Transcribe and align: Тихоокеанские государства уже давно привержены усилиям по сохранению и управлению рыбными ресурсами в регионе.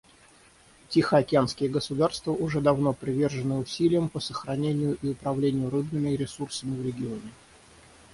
Тихоокеанские 0.89 1.69
государства 1.69 2.31
уже 2.31 2.59
давно 2.59 2.91
привержены 2.91 3.57
усилиям 3.59 4.09
по 4.09 4.19
сохранению 4.19 4.97
и 5.03 5.09
управлению 5.09 5.69
рыбными 5.69 6.15
ресурсами 6.15 6.75
в 6.75 6.83
регионе. 6.83 7.29